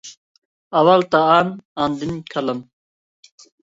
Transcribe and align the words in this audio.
ئاۋۋال 0.79 1.05
تائام، 1.13 1.53
ئاندىن 1.85 2.19
كالام. 2.35 2.67